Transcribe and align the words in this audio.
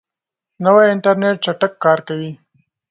نوی 0.63 0.87
انټرنیټ 0.93 1.35
چټک 1.45 1.73
کار 1.83 1.99
کوي 2.07 2.31